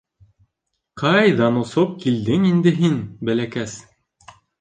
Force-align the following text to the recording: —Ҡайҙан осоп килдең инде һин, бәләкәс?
—Ҡайҙан 1.01 1.59
осоп 1.59 1.91
килдең 2.05 2.47
инде 2.53 2.73
һин, 2.79 2.97
бәләкәс? 3.31 3.77